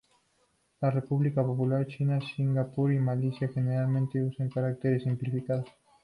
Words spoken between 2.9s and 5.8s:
y Malasia generalmente usan caracteres simplificados.